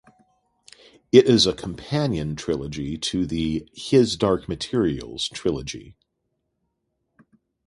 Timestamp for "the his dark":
3.27-4.49